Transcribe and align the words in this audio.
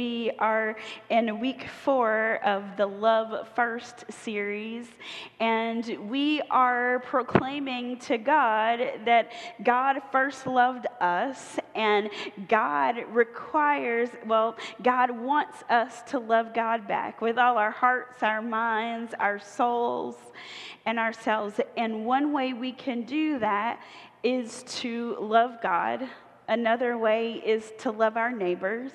We 0.00 0.30
are 0.38 0.76
in 1.10 1.40
week 1.40 1.68
four 1.68 2.40
of 2.42 2.64
the 2.78 2.86
Love 2.86 3.46
First 3.54 4.10
series, 4.10 4.86
and 5.40 5.84
we 6.08 6.40
are 6.50 7.00
proclaiming 7.00 7.98
to 7.98 8.16
God 8.16 8.80
that 9.04 9.30
God 9.62 10.00
first 10.10 10.46
loved 10.46 10.86
us, 11.02 11.58
and 11.74 12.08
God 12.48 13.04
requires, 13.10 14.08
well, 14.24 14.56
God 14.82 15.10
wants 15.10 15.64
us 15.68 16.00
to 16.12 16.18
love 16.18 16.54
God 16.54 16.88
back 16.88 17.20
with 17.20 17.36
all 17.36 17.58
our 17.58 17.70
hearts, 17.70 18.22
our 18.22 18.40
minds, 18.40 19.12
our 19.20 19.38
souls, 19.38 20.16
and 20.86 20.98
ourselves. 20.98 21.60
And 21.76 22.06
one 22.06 22.32
way 22.32 22.54
we 22.54 22.72
can 22.72 23.02
do 23.02 23.38
that 23.40 23.82
is 24.22 24.62
to 24.78 25.18
love 25.20 25.58
God 25.62 26.08
Another 26.50 26.98
way 26.98 27.34
is 27.46 27.72
to 27.78 27.92
love 27.92 28.16
our 28.16 28.32
neighbors. 28.32 28.90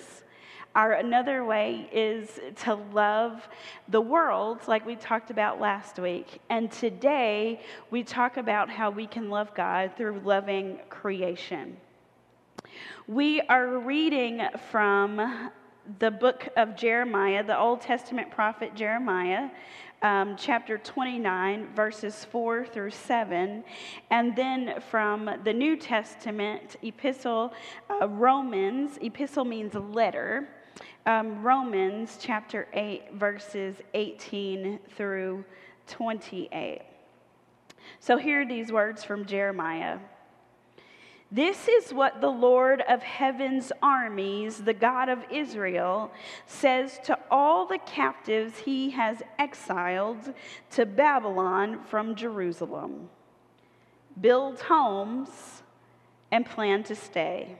Our 0.75 0.91
another 0.91 1.45
way 1.45 1.89
is 1.93 2.39
to 2.63 2.75
love 2.75 3.47
the 3.87 4.01
world, 4.01 4.59
like 4.67 4.85
we 4.85 4.97
talked 4.97 5.31
about 5.31 5.61
last 5.61 5.97
week. 5.97 6.41
And 6.49 6.69
today 6.69 7.61
we 7.91 8.03
talk 8.03 8.35
about 8.35 8.69
how 8.69 8.89
we 8.89 9.07
can 9.07 9.29
love 9.29 9.55
God 9.55 9.93
through 9.95 10.19
loving 10.25 10.79
creation. 10.89 11.77
We 13.07 13.39
are 13.43 13.77
reading 13.79 14.41
from 14.69 15.51
the 15.99 16.11
book 16.11 16.49
of 16.57 16.75
Jeremiah, 16.75 17.41
the 17.41 17.57
Old 17.57 17.79
Testament 17.79 18.29
prophet 18.31 18.75
Jeremiah 18.75 19.49
um, 20.01 20.35
chapter 20.37 20.77
29, 20.77 21.69
verses 21.75 22.25
4 22.25 22.65
through 22.65 22.91
7. 22.91 23.63
And 24.11 24.35
then 24.35 24.81
from 24.91 25.29
the 25.43 25.53
New 25.53 25.77
Testament, 25.77 26.75
epistle, 26.83 27.53
uh, 27.89 28.07
Romans, 28.07 28.99
epistle 29.01 29.45
means 29.45 29.73
letter. 29.73 30.47
Um, 31.05 31.43
Romans 31.43 32.17
chapter 32.19 32.67
8, 32.73 33.13
verses 33.13 33.75
18 33.93 34.79
through 34.95 35.45
28. 35.87 36.81
So 37.99 38.17
here 38.17 38.41
are 38.41 38.45
these 38.47 38.71
words 38.71 39.03
from 39.03 39.25
Jeremiah. 39.25 39.99
This 41.31 41.67
is 41.67 41.93
what 41.93 42.21
the 42.21 42.29
Lord 42.29 42.81
of 42.87 43.01
heaven's 43.01 43.71
armies, 43.81 44.63
the 44.63 44.73
God 44.73 45.09
of 45.09 45.19
Israel, 45.31 46.11
says 46.45 46.99
to 47.05 47.17
all 47.29 47.65
the 47.65 47.79
captives 47.79 48.59
he 48.59 48.91
has 48.91 49.21
exiled 49.39 50.33
to 50.71 50.85
Babylon 50.85 51.83
from 51.83 52.15
Jerusalem 52.15 53.09
Build 54.19 54.61
homes 54.61 55.61
and 56.31 56.45
plan 56.45 56.83
to 56.83 56.95
stay, 56.95 57.57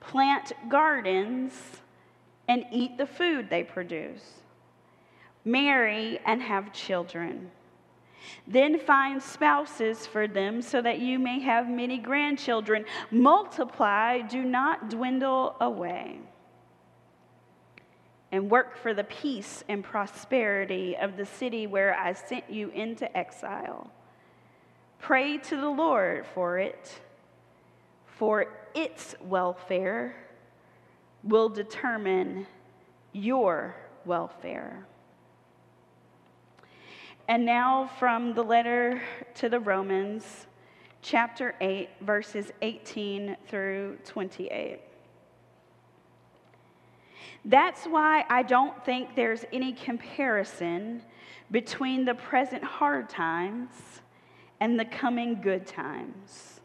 plant 0.00 0.52
gardens 0.68 1.52
and 2.48 2.64
eat 2.70 2.98
the 2.98 3.06
food 3.06 3.50
they 3.50 3.64
produce, 3.64 4.40
marry 5.44 6.18
and 6.24 6.42
have 6.42 6.72
children 6.72 7.50
then 8.46 8.78
find 8.78 9.22
spouses 9.22 10.06
for 10.06 10.26
them 10.26 10.62
so 10.62 10.80
that 10.82 10.98
you 10.98 11.18
may 11.18 11.40
have 11.40 11.68
many 11.68 11.98
grandchildren. 11.98 12.84
Multiply, 13.10 14.20
do 14.20 14.42
not 14.42 14.90
dwindle 14.90 15.56
away. 15.60 16.20
And 18.32 18.50
work 18.50 18.76
for 18.76 18.92
the 18.92 19.04
peace 19.04 19.64
and 19.68 19.82
prosperity 19.82 20.96
of 20.96 21.16
the 21.16 21.26
city 21.26 21.66
where 21.66 21.94
I 21.94 22.12
sent 22.12 22.50
you 22.50 22.70
into 22.70 23.16
exile. 23.16 23.90
Pray 24.98 25.38
to 25.38 25.56
the 25.56 25.68
Lord 25.68 26.26
for 26.34 26.58
it, 26.58 27.00
for 28.06 28.46
its 28.74 29.14
welfare 29.20 30.16
will 31.26 31.48
determine 31.48 32.46
your 33.12 33.74
welfare. 34.04 34.86
And 37.28 37.44
now 37.44 37.90
from 37.98 38.34
the 38.34 38.42
letter 38.42 39.02
to 39.34 39.48
the 39.48 39.58
Romans, 39.58 40.46
chapter 41.02 41.54
8, 41.60 41.88
verses 42.00 42.52
18 42.62 43.36
through 43.48 43.98
28. 44.04 44.80
That's 47.44 47.84
why 47.84 48.24
I 48.28 48.42
don't 48.42 48.84
think 48.84 49.14
there's 49.14 49.44
any 49.52 49.72
comparison 49.72 51.02
between 51.50 52.04
the 52.04 52.14
present 52.14 52.62
hard 52.62 53.08
times 53.08 53.70
and 54.60 54.78
the 54.78 54.84
coming 54.84 55.40
good 55.40 55.66
times. 55.66 56.55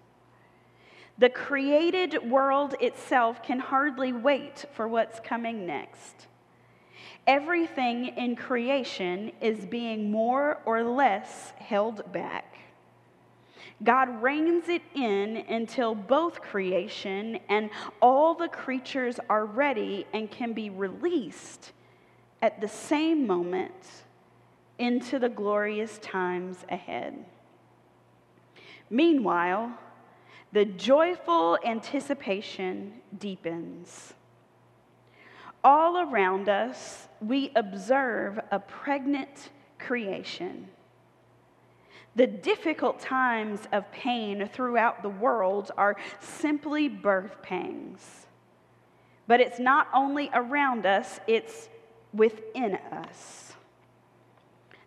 The 1.22 1.30
created 1.30 2.32
world 2.32 2.74
itself 2.80 3.44
can 3.44 3.60
hardly 3.60 4.12
wait 4.12 4.66
for 4.74 4.88
what's 4.88 5.20
coming 5.20 5.68
next. 5.68 6.26
Everything 7.28 8.08
in 8.18 8.36
creation 8.36 9.32
is 9.40 9.64
being 9.68 10.10
more 10.10 10.58
or 10.66 10.82
less 10.82 11.54
held 11.60 12.12
back. 12.12 12.58
God 13.84 14.24
reins 14.24 14.68
it 14.68 14.82
in 14.96 15.38
until 15.48 15.94
both 15.94 16.42
creation 16.42 17.38
and 17.50 17.70
all 18.02 18.34
the 18.34 18.48
creatures 18.48 19.20
are 19.30 19.46
ready 19.46 20.08
and 20.14 20.32
can 20.32 20.54
be 20.54 20.72
released 20.72 21.72
at 22.42 22.60
the 22.60 22.68
same 22.68 23.28
moment 23.28 23.76
into 24.80 25.20
the 25.20 25.30
glorious 25.30 26.00
times 26.00 26.66
ahead. 26.68 27.26
Meanwhile, 28.90 29.78
the 30.52 30.66
joyful 30.66 31.58
anticipation 31.66 32.94
deepens. 33.18 34.14
All 35.64 36.00
around 36.00 36.50
us, 36.50 37.08
we 37.22 37.52
observe 37.56 38.40
a 38.52 38.60
pregnant 38.60 39.50
creation. 39.80 40.68
The 42.16 42.28
difficult 42.28 43.00
times 43.00 43.62
of 43.72 43.90
pain 43.92 44.50
throughout 44.52 45.02
the 45.02 45.10
world 45.10 45.72
are 45.78 45.96
simply 46.20 46.90
birth 46.90 47.42
pangs. 47.42 48.28
But 49.28 49.40
it's 49.40 49.60
not 49.60 49.88
only 49.94 50.30
around 50.34 50.86
us, 50.86 51.22
it's 51.28 51.70
within 52.14 52.76
us. 52.92 53.51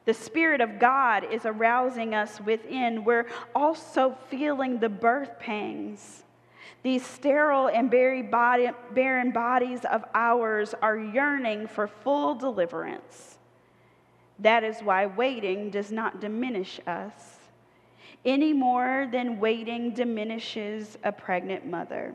The 0.04 0.14
Spirit 0.14 0.60
of 0.60 0.78
God 0.78 1.24
is 1.32 1.46
arousing 1.46 2.14
us 2.14 2.40
within. 2.40 3.04
We're 3.04 3.26
also 3.54 4.16
feeling 4.28 4.78
the 4.78 4.88
birth 4.88 5.38
pangs 5.38 6.24
these 6.84 7.04
sterile 7.04 7.68
and 7.68 7.90
barren 7.90 9.30
bodies 9.30 9.80
of 9.90 10.04
ours 10.14 10.74
are 10.82 10.98
yearning 10.98 11.66
for 11.66 11.88
full 11.88 12.34
deliverance. 12.34 13.38
That 14.38 14.64
is 14.64 14.80
why 14.80 15.06
waiting 15.06 15.70
does 15.70 15.90
not 15.90 16.20
diminish 16.20 16.78
us 16.86 17.38
any 18.22 18.52
more 18.52 19.08
than 19.10 19.40
waiting 19.40 19.92
diminishes 19.94 20.98
a 21.02 21.10
pregnant 21.10 21.66
mother. 21.66 22.14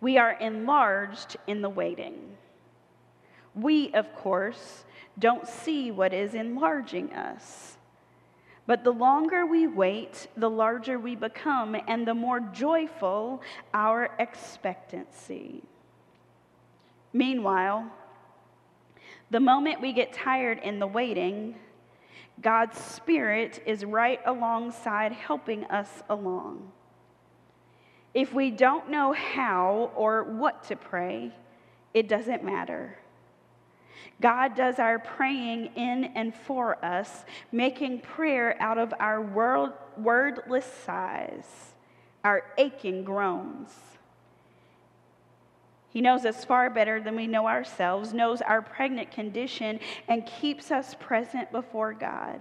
We 0.00 0.16
are 0.16 0.32
enlarged 0.32 1.36
in 1.48 1.62
the 1.62 1.68
waiting. 1.68 2.36
We, 3.56 3.92
of 3.92 4.14
course, 4.14 4.84
don't 5.20 5.46
see 5.46 5.90
what 5.90 6.12
is 6.12 6.34
enlarging 6.34 7.12
us. 7.12 7.76
But 8.66 8.84
the 8.84 8.92
longer 8.92 9.46
we 9.46 9.66
wait, 9.66 10.28
the 10.36 10.50
larger 10.50 10.98
we 10.98 11.14
become, 11.14 11.76
and 11.88 12.06
the 12.06 12.14
more 12.14 12.40
joyful 12.40 13.42
our 13.74 14.10
expectancy. 14.18 15.62
Meanwhile, 17.12 17.90
the 19.30 19.40
moment 19.40 19.80
we 19.80 19.92
get 19.92 20.12
tired 20.12 20.58
in 20.62 20.78
the 20.78 20.86
waiting, 20.86 21.56
God's 22.40 22.78
Spirit 22.78 23.62
is 23.66 23.84
right 23.84 24.20
alongside 24.24 25.12
helping 25.12 25.64
us 25.64 25.88
along. 26.08 26.70
If 28.14 28.32
we 28.32 28.50
don't 28.50 28.90
know 28.90 29.12
how 29.12 29.90
or 29.94 30.24
what 30.24 30.64
to 30.64 30.76
pray, 30.76 31.32
it 31.92 32.08
doesn't 32.08 32.42
matter. 32.42 32.96
God 34.20 34.54
does 34.54 34.78
our 34.78 34.98
praying 34.98 35.70
in 35.76 36.04
and 36.14 36.34
for 36.34 36.82
us, 36.84 37.24
making 37.52 38.00
prayer 38.00 38.56
out 38.60 38.78
of 38.78 38.92
our 39.00 39.20
world, 39.20 39.70
wordless 39.96 40.66
sighs, 40.66 41.72
our 42.22 42.44
aching 42.58 43.04
groans. 43.04 43.70
He 45.90 46.00
knows 46.00 46.24
us 46.24 46.44
far 46.44 46.70
better 46.70 47.00
than 47.00 47.16
we 47.16 47.26
know 47.26 47.48
ourselves, 47.48 48.12
knows 48.12 48.40
our 48.42 48.62
pregnant 48.62 49.10
condition, 49.10 49.80
and 50.06 50.24
keeps 50.24 50.70
us 50.70 50.94
present 51.00 51.50
before 51.50 51.92
God. 51.92 52.38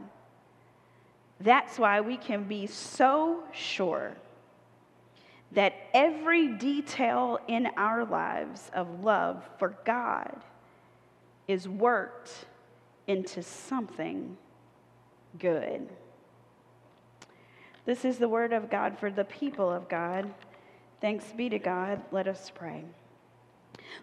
That's 1.39 1.79
why 1.79 2.01
we 2.01 2.17
can 2.17 2.44
be 2.44 2.67
so 2.67 3.44
sure 3.53 4.15
that 5.53 5.73
every 5.94 6.47
detail 6.57 7.39
in 7.47 7.67
our 7.75 8.05
lives 8.05 8.69
of 8.73 9.03
love 9.03 9.44
for 9.57 9.77
God 9.83 10.35
is 11.50 11.68
worked 11.68 12.46
into 13.07 13.42
something 13.42 14.38
good. 15.40 15.90
This 17.86 18.06
is 18.06 18.19
the 18.19 18.30
word 18.30 18.54
of 18.54 18.69
God 18.69 19.00
for 19.00 19.10
the 19.10 19.24
people 19.24 19.68
of 19.68 19.90
God. 19.90 20.31
Thanks 21.01 21.25
be 21.36 21.50
to 21.50 21.57
God. 21.57 22.04
Let 22.12 22.28
us 22.28 22.51
pray. 22.54 22.86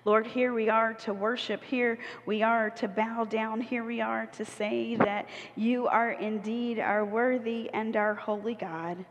Lord, 0.05 0.27
here 0.27 0.53
we 0.53 0.69
are 0.69 0.95
to 0.95 1.15
worship. 1.15 1.63
Here 1.63 2.01
we 2.27 2.43
are 2.43 2.69
to 2.71 2.89
bow 2.89 3.23
down. 3.23 3.61
Here 3.61 3.85
we 3.85 4.01
are 4.01 4.27
to 4.27 4.45
say 4.45 4.97
that 4.97 5.29
you 5.55 5.87
are 5.87 6.11
indeed 6.11 6.81
our 6.81 7.05
worthy 7.05 7.71
and 7.73 7.95
our 7.95 8.15
holy 8.15 8.55
God. 8.55 9.05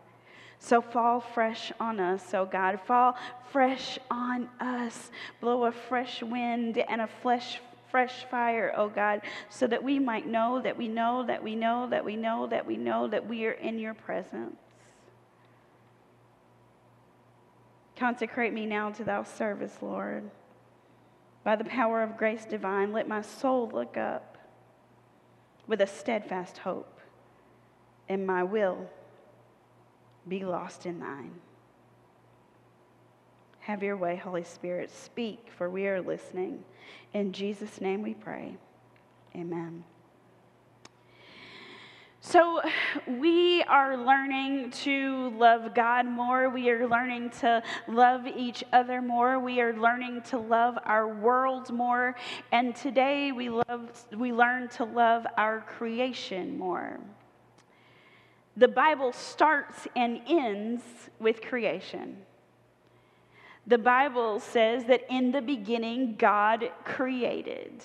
So 0.59 0.81
fall 0.81 1.21
fresh 1.21 1.71
on 1.79 2.01
us, 2.01 2.33
oh 2.33 2.45
God. 2.45 2.81
Fall 2.85 3.15
fresh 3.53 3.97
on 4.11 4.49
us. 4.59 5.09
Blow 5.39 5.65
a 5.65 5.71
fresh 5.71 6.21
wind 6.21 6.79
and 6.79 6.99
a 6.99 7.07
fresh 7.21 7.61
fresh 7.89 8.25
fire, 8.29 8.73
oh 8.75 8.89
God, 8.89 9.21
so 9.49 9.67
that 9.67 9.83
we 9.83 9.99
might 9.99 10.27
know 10.27 10.61
that 10.61 10.77
we 10.77 10.87
know 10.87 11.25
that 11.25 11.43
we 11.43 11.55
know 11.55 11.87
that 11.89 12.03
we 12.03 12.15
know 12.15 12.47
that 12.47 12.65
we 12.65 12.77
know 12.77 13.07
that 13.07 13.27
we 13.27 13.45
are 13.45 13.51
in 13.51 13.79
your 13.79 13.93
presence. 13.93 14.57
Consecrate 17.95 18.53
me 18.53 18.65
now 18.65 18.89
to 18.91 19.03
thy 19.03 19.23
service, 19.23 19.77
Lord. 19.81 20.29
By 21.43 21.55
the 21.55 21.63
power 21.63 22.01
of 22.01 22.17
grace 22.17 22.45
divine, 22.45 22.91
let 22.91 23.07
my 23.07 23.21
soul 23.21 23.69
look 23.71 23.97
up 23.97 24.37
with 25.67 25.81
a 25.81 25.87
steadfast 25.87 26.57
hope, 26.57 26.99
and 28.09 28.25
my 28.25 28.43
will 28.43 28.89
be 30.27 30.43
lost 30.43 30.85
in 30.85 30.99
thine. 30.99 31.31
Have 33.65 33.81
your 33.81 33.97
way, 33.97 34.15
Holy 34.15 34.43
Spirit. 34.43 34.91
Speak, 34.91 35.47
for 35.57 35.71
we 35.71 35.87
are 35.87 35.99
listening. 35.99 36.63
In 37.15 37.33
Jesus' 37.33 37.81
name 37.81 38.03
we 38.03 38.13
pray. 38.13 38.57
Amen. 39.35 39.83
So, 42.21 42.61
we 43.07 43.63
are 43.63 43.97
learning 43.97 44.69
to 44.83 45.31
love 45.35 45.73
God 45.73 46.05
more. 46.05 46.47
We 46.47 46.69
are 46.69 46.87
learning 46.87 47.31
to 47.41 47.63
love 47.87 48.27
each 48.27 48.63
other 48.71 49.01
more. 49.01 49.39
We 49.39 49.59
are 49.61 49.73
learning 49.73 50.21
to 50.29 50.37
love 50.37 50.77
our 50.85 51.07
world 51.07 51.71
more. 51.71 52.15
And 52.51 52.75
today 52.75 53.31
we, 53.31 53.49
love, 53.49 54.05
we 54.15 54.31
learn 54.31 54.69
to 54.77 54.83
love 54.83 55.25
our 55.39 55.61
creation 55.61 56.55
more. 56.55 56.99
The 58.57 58.67
Bible 58.67 59.11
starts 59.11 59.87
and 59.95 60.21
ends 60.27 60.83
with 61.19 61.41
creation. 61.41 62.17
The 63.67 63.77
Bible 63.77 64.39
says 64.39 64.85
that 64.85 65.05
in 65.09 65.31
the 65.31 65.41
beginning, 65.41 66.15
God 66.17 66.69
created. 66.83 67.83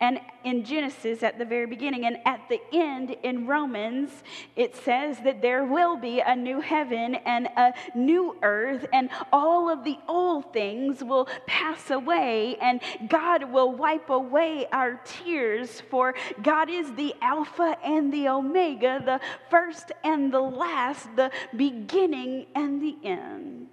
And 0.00 0.20
in 0.44 0.64
Genesis, 0.64 1.22
at 1.22 1.38
the 1.38 1.44
very 1.44 1.66
beginning, 1.66 2.04
and 2.04 2.18
at 2.26 2.48
the 2.48 2.60
end 2.72 3.16
in 3.22 3.46
Romans, 3.46 4.10
it 4.56 4.76
says 4.76 5.18
that 5.20 5.40
there 5.40 5.64
will 5.64 5.96
be 5.96 6.20
a 6.20 6.34
new 6.34 6.60
heaven 6.60 7.14
and 7.14 7.46
a 7.56 7.72
new 7.94 8.36
earth, 8.42 8.84
and 8.92 9.08
all 9.32 9.70
of 9.70 9.84
the 9.84 9.96
old 10.08 10.52
things 10.52 11.02
will 11.02 11.28
pass 11.46 11.90
away, 11.90 12.56
and 12.60 12.80
God 13.08 13.44
will 13.44 13.72
wipe 13.72 14.10
away 14.10 14.66
our 14.72 15.00
tears, 15.04 15.80
for 15.88 16.14
God 16.42 16.68
is 16.68 16.92
the 16.94 17.14
Alpha 17.22 17.76
and 17.84 18.12
the 18.12 18.28
Omega, 18.28 19.00
the 19.04 19.20
first 19.48 19.92
and 20.02 20.32
the 20.32 20.40
last, 20.40 21.08
the 21.16 21.30
beginning 21.56 22.46
and 22.54 22.82
the 22.82 22.96
end. 23.02 23.68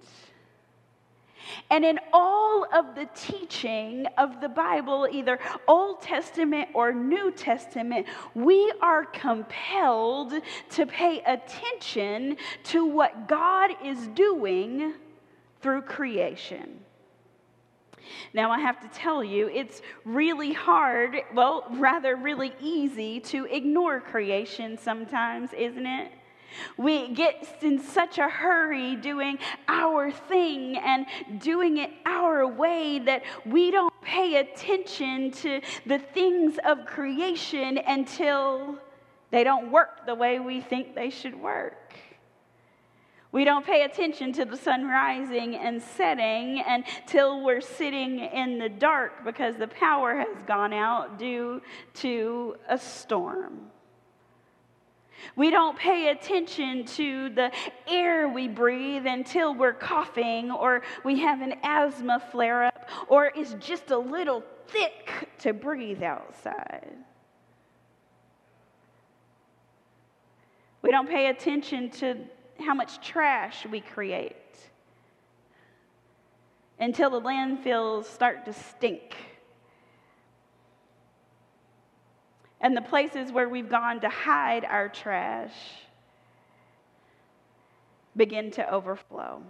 And 1.70 1.84
in 1.84 1.98
all 2.12 2.66
of 2.72 2.94
the 2.94 3.08
teaching 3.14 4.06
of 4.18 4.40
the 4.40 4.48
Bible, 4.48 5.08
either 5.10 5.38
Old 5.66 6.02
Testament 6.02 6.68
or 6.74 6.92
New 6.92 7.30
Testament, 7.32 8.06
we 8.34 8.72
are 8.80 9.04
compelled 9.04 10.34
to 10.70 10.86
pay 10.86 11.22
attention 11.26 12.36
to 12.64 12.84
what 12.84 13.28
God 13.28 13.70
is 13.84 14.08
doing 14.08 14.94
through 15.60 15.82
creation. 15.82 16.80
Now, 18.34 18.50
I 18.50 18.58
have 18.58 18.80
to 18.80 18.88
tell 18.88 19.22
you, 19.22 19.48
it's 19.48 19.80
really 20.04 20.52
hard, 20.52 21.16
well, 21.34 21.66
rather, 21.70 22.16
really 22.16 22.52
easy 22.60 23.20
to 23.20 23.46
ignore 23.46 24.00
creation 24.00 24.76
sometimes, 24.76 25.52
isn't 25.52 25.86
it? 25.86 26.12
We 26.76 27.08
get 27.08 27.58
in 27.62 27.82
such 27.82 28.18
a 28.18 28.28
hurry 28.28 28.96
doing 28.96 29.38
our 29.68 30.10
thing 30.10 30.76
and 30.76 31.06
doing 31.40 31.78
it 31.78 31.90
our 32.06 32.46
way 32.46 32.98
that 33.00 33.22
we 33.44 33.70
don't 33.70 33.92
pay 34.02 34.36
attention 34.36 35.30
to 35.30 35.60
the 35.86 35.98
things 35.98 36.58
of 36.64 36.86
creation 36.86 37.78
until 37.78 38.78
they 39.30 39.44
don't 39.44 39.70
work 39.70 40.06
the 40.06 40.14
way 40.14 40.38
we 40.38 40.60
think 40.60 40.94
they 40.94 41.10
should 41.10 41.40
work. 41.40 41.94
We 43.32 43.46
don't 43.46 43.64
pay 43.64 43.84
attention 43.84 44.34
to 44.34 44.44
the 44.44 44.58
sun 44.58 44.86
rising 44.86 45.56
and 45.56 45.82
setting 45.82 46.62
until 46.66 47.42
we're 47.42 47.62
sitting 47.62 48.18
in 48.18 48.58
the 48.58 48.68
dark 48.68 49.24
because 49.24 49.56
the 49.56 49.68
power 49.68 50.16
has 50.16 50.42
gone 50.46 50.74
out 50.74 51.18
due 51.18 51.62
to 51.94 52.56
a 52.68 52.76
storm. 52.76 53.70
We 55.36 55.50
don't 55.50 55.78
pay 55.78 56.08
attention 56.10 56.84
to 56.84 57.30
the 57.30 57.52
air 57.88 58.28
we 58.28 58.48
breathe 58.48 59.06
until 59.06 59.54
we're 59.54 59.72
coughing 59.72 60.50
or 60.50 60.82
we 61.04 61.20
have 61.20 61.40
an 61.40 61.54
asthma 61.62 62.22
flare 62.30 62.64
up 62.64 62.88
or 63.08 63.32
it's 63.34 63.54
just 63.54 63.90
a 63.90 63.98
little 63.98 64.42
thick 64.68 65.28
to 65.38 65.52
breathe 65.52 66.02
outside. 66.02 66.96
We 70.82 70.90
don't 70.90 71.08
pay 71.08 71.28
attention 71.28 71.90
to 71.90 72.16
how 72.60 72.74
much 72.74 73.00
trash 73.06 73.64
we 73.66 73.80
create 73.80 74.36
until 76.78 77.10
the 77.10 77.20
landfills 77.20 78.06
start 78.06 78.44
to 78.44 78.52
stink. 78.52 79.14
And 82.62 82.76
the 82.76 82.82
places 82.82 83.32
where 83.32 83.48
we've 83.48 83.68
gone 83.68 84.00
to 84.00 84.08
hide 84.08 84.64
our 84.64 84.88
trash 84.88 85.52
begin 88.16 88.50
to 88.52 88.72
overflow. 88.72 89.42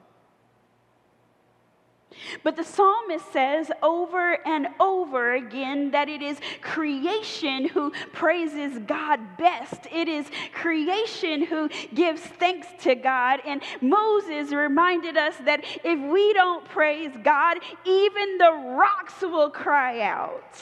But 2.42 2.56
the 2.56 2.64
psalmist 2.64 3.32
says 3.32 3.70
over 3.82 4.38
and 4.46 4.68
over 4.78 5.34
again 5.34 5.92
that 5.92 6.08
it 6.08 6.22
is 6.22 6.38
creation 6.60 7.68
who 7.68 7.90
praises 8.12 8.78
God 8.80 9.36
best. 9.38 9.86
It 9.90 10.08
is 10.08 10.26
creation 10.52 11.44
who 11.44 11.68
gives 11.94 12.20
thanks 12.20 12.66
to 12.80 12.94
God. 12.94 13.40
And 13.46 13.62
Moses 13.80 14.52
reminded 14.52 15.16
us 15.16 15.36
that 15.44 15.64
if 15.84 16.12
we 16.12 16.32
don't 16.32 16.64
praise 16.66 17.12
God, 17.22 17.58
even 17.84 18.38
the 18.38 18.52
rocks 18.52 19.22
will 19.22 19.50
cry 19.50 20.00
out. 20.02 20.60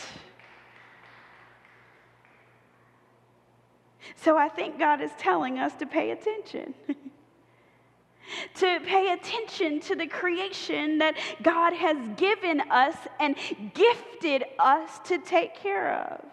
So 4.17 4.37
I 4.37 4.49
think 4.49 4.79
God 4.79 5.01
is 5.01 5.11
telling 5.19 5.59
us 5.59 5.73
to 5.77 5.87
pay 5.87 6.11
attention. 6.11 6.75
to 8.57 8.81
pay 8.87 9.13
attention 9.13 9.81
to 9.81 9.95
the 9.95 10.07
creation 10.07 10.99
that 10.99 11.17
God 11.43 11.73
has 11.73 11.97
given 12.17 12.61
us 12.71 12.97
and 13.19 13.37
gifted 13.75 14.45
us 14.59 14.99
to 15.05 15.19
take 15.19 15.55
care 15.55 15.95
of. 16.13 16.25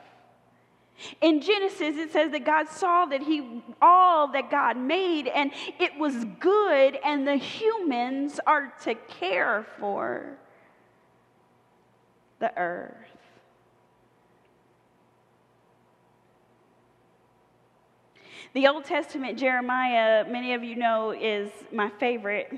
In 1.22 1.42
Genesis, 1.42 1.96
it 1.98 2.12
says 2.12 2.32
that 2.32 2.44
God 2.44 2.68
saw 2.70 3.06
that 3.06 3.22
He, 3.22 3.64
all 3.82 4.32
that 4.32 4.50
God 4.50 4.78
made, 4.78 5.28
and 5.28 5.52
it 5.80 5.98
was 5.98 6.26
good, 6.40 6.98
and 7.04 7.28
the 7.28 7.36
humans 7.36 8.40
are 8.48 8.74
to 8.84 8.96
care 8.96 9.66
for 9.80 10.38
the 12.40 12.52
earth. 12.58 13.17
The 18.54 18.68
Old 18.68 18.86
Testament 18.86 19.38
Jeremiah, 19.38 20.26
many 20.28 20.54
of 20.54 20.64
you 20.64 20.76
know, 20.76 21.12
is 21.12 21.52
my 21.72 21.90
favorite. 22.00 22.52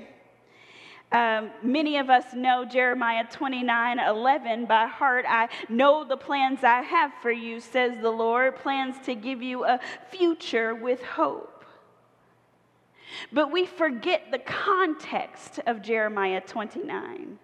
Um, 1.12 1.50
many 1.62 1.98
of 1.98 2.08
us 2.08 2.24
know 2.32 2.64
Jeremiah 2.64 3.24
29 3.28 3.98
11 3.98 4.66
by 4.66 4.86
heart. 4.86 5.24
I 5.28 5.48
know 5.68 6.04
the 6.04 6.16
plans 6.16 6.62
I 6.62 6.82
have 6.82 7.12
for 7.20 7.32
you, 7.32 7.58
says 7.58 7.98
the 8.00 8.10
Lord, 8.10 8.56
plans 8.56 8.94
to 9.06 9.16
give 9.16 9.42
you 9.42 9.64
a 9.64 9.80
future 10.10 10.74
with 10.74 11.02
hope. 11.02 11.64
But 13.32 13.50
we 13.50 13.66
forget 13.66 14.30
the 14.30 14.38
context 14.38 15.58
of 15.66 15.82
Jeremiah 15.82 16.40
29. 16.40 17.40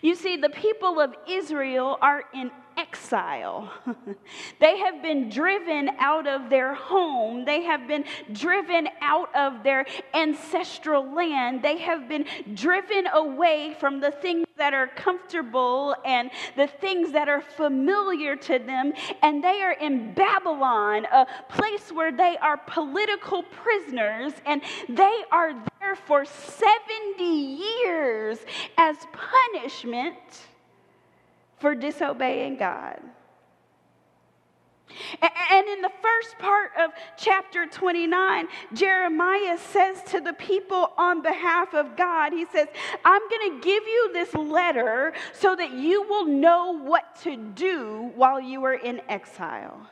You 0.00 0.14
see, 0.14 0.38
the 0.38 0.48
people 0.48 0.98
of 0.98 1.14
Israel 1.28 1.98
are 2.00 2.24
in 2.32 2.50
exile. 2.76 3.72
they 4.60 4.78
have 4.78 5.02
been 5.02 5.28
driven 5.28 5.90
out 5.98 6.26
of 6.26 6.50
their 6.50 6.74
home. 6.74 7.44
They 7.44 7.62
have 7.62 7.86
been 7.88 8.04
driven 8.32 8.88
out 9.00 9.34
of 9.34 9.62
their 9.62 9.86
ancestral 10.14 11.14
land. 11.14 11.62
They 11.62 11.78
have 11.78 12.08
been 12.08 12.26
driven 12.54 13.06
away 13.08 13.76
from 13.80 14.00
the 14.00 14.10
things 14.10 14.46
that 14.56 14.74
are 14.74 14.88
comfortable 14.88 15.94
and 16.04 16.30
the 16.56 16.66
things 16.66 17.12
that 17.12 17.28
are 17.28 17.42
familiar 17.42 18.36
to 18.36 18.58
them. 18.58 18.92
And 19.22 19.42
they 19.42 19.62
are 19.62 19.72
in 19.72 20.14
Babylon, 20.14 21.06
a 21.12 21.26
place 21.48 21.92
where 21.92 22.12
they 22.12 22.36
are 22.38 22.56
political 22.56 23.42
prisoners 23.42 24.32
and 24.44 24.62
they 24.88 25.22
are 25.30 25.52
there 25.80 25.96
for 25.96 26.24
70 26.24 27.24
years 27.24 28.38
as 28.76 28.96
punishment 29.12 30.14
for 31.58 31.74
disobeying 31.74 32.56
God. 32.56 33.00
And 35.50 35.68
in 35.68 35.82
the 35.82 35.90
first 36.00 36.38
part 36.38 36.70
of 36.78 36.90
chapter 37.16 37.66
29, 37.66 38.48
Jeremiah 38.72 39.58
says 39.58 40.02
to 40.04 40.20
the 40.20 40.32
people 40.32 40.92
on 40.96 41.22
behalf 41.22 41.74
of 41.74 41.96
God, 41.96 42.32
he 42.32 42.46
says, 42.46 42.68
I'm 43.04 43.22
going 43.28 43.52
to 43.52 43.64
give 43.64 43.82
you 43.84 44.10
this 44.12 44.32
letter 44.34 45.12
so 45.32 45.56
that 45.56 45.72
you 45.72 46.02
will 46.02 46.26
know 46.26 46.78
what 46.78 47.16
to 47.22 47.36
do 47.36 48.12
while 48.14 48.40
you 48.40 48.64
are 48.64 48.74
in 48.74 49.00
exile. 49.08 49.88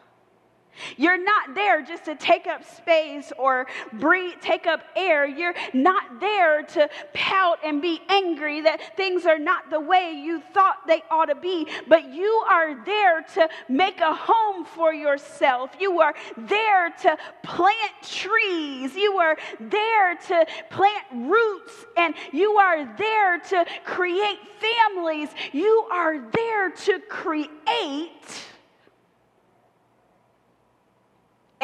You're 0.96 1.22
not 1.22 1.54
there 1.54 1.82
just 1.82 2.04
to 2.06 2.14
take 2.14 2.46
up 2.46 2.64
space 2.64 3.32
or 3.38 3.66
breathe, 3.92 4.34
take 4.40 4.66
up 4.66 4.80
air. 4.96 5.26
You're 5.26 5.54
not 5.72 6.20
there 6.20 6.62
to 6.62 6.88
pout 7.12 7.58
and 7.64 7.80
be 7.80 8.00
angry 8.08 8.60
that 8.62 8.96
things 8.96 9.26
are 9.26 9.38
not 9.38 9.70
the 9.70 9.80
way 9.80 10.12
you 10.12 10.40
thought 10.52 10.86
they 10.86 11.02
ought 11.10 11.26
to 11.26 11.34
be, 11.34 11.66
but 11.88 12.12
you 12.12 12.44
are 12.48 12.84
there 12.84 13.22
to 13.34 13.48
make 13.68 14.00
a 14.00 14.14
home 14.14 14.64
for 14.64 14.92
yourself. 14.92 15.70
You 15.78 16.00
are 16.00 16.14
there 16.36 16.90
to 17.02 17.16
plant 17.42 17.92
trees. 18.02 18.94
You 18.94 19.18
are 19.18 19.36
there 19.60 20.16
to 20.16 20.46
plant 20.70 21.04
roots, 21.12 21.84
and 21.96 22.14
you 22.32 22.52
are 22.52 22.96
there 22.96 23.38
to 23.38 23.64
create 23.84 24.38
families. 24.60 25.28
You 25.52 25.86
are 25.90 26.30
there 26.30 26.70
to 26.70 27.00
create 27.08 28.44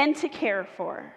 and 0.00 0.16
to 0.16 0.30
care 0.30 0.66
for. 0.78 1.12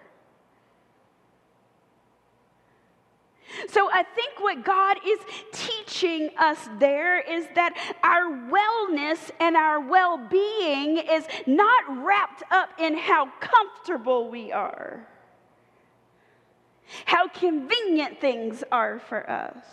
So 3.69 3.89
I 3.89 4.03
think 4.03 4.41
what 4.41 4.65
God 4.65 4.97
is 5.07 5.19
teaching 5.53 6.31
us 6.37 6.57
there 6.79 7.19
is 7.21 7.45
that 7.55 7.77
our 8.03 8.25
wellness 8.51 9.31
and 9.39 9.55
our 9.55 9.79
well 9.79 10.17
being 10.17 10.97
is 10.97 11.25
not 11.47 11.83
wrapped 12.03 12.43
up 12.51 12.71
in 12.77 12.97
how 12.97 13.31
comfortable 13.39 14.29
we 14.29 14.51
are, 14.51 15.07
how 17.05 17.29
convenient 17.29 18.19
things 18.19 18.65
are 18.69 18.99
for 18.99 19.29
us. 19.29 19.63